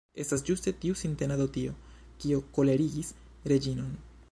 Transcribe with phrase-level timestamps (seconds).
[0.21, 1.75] Estas ĝuste tiu sintenado tio,
[2.25, 3.15] kio kolerigis
[3.55, 3.97] Reĝinon.